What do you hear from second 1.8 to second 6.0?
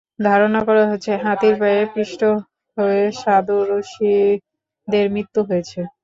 পিষ্ট হয়ে সাদু রশিদের মৃত্যু হয়েছে।